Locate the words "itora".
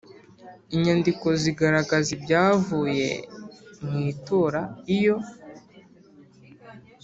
4.11-4.61